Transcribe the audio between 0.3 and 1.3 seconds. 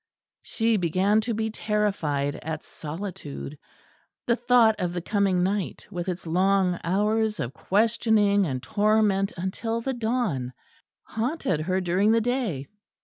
She began